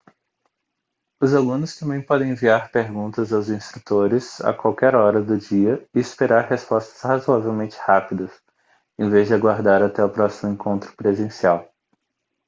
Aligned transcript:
os 1.21 1.31
alunos 1.35 1.77
também 1.77 2.01
podem 2.01 2.31
enviar 2.31 2.71
perguntas 2.71 3.31
aos 3.31 3.49
instrutores 3.49 4.41
a 4.41 4.51
qualquer 4.51 4.95
hora 4.95 5.21
do 5.21 5.37
dia 5.37 5.87
e 5.93 5.99
esperar 5.99 6.47
respostas 6.49 6.99
razoavelmente 7.03 7.77
rápidas 7.77 8.31
em 8.97 9.07
vez 9.11 9.27
de 9.27 9.35
aguardar 9.35 9.83
até 9.83 10.03
o 10.03 10.09
próximo 10.09 10.51
encontro 10.53 10.91
presencial 10.95 11.71